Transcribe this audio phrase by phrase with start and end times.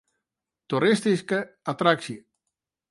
[0.73, 1.43] Toeristyske
[1.75, 2.21] attraksje.